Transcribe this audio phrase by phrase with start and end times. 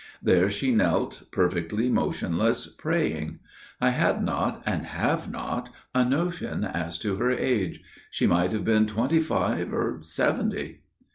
[0.19, 3.37] There she knelt perfectly motionless, praying.
[3.79, 7.83] I had not, and have not, a notion as to her age.
[8.09, 10.81] She might have been twenty five or seventy.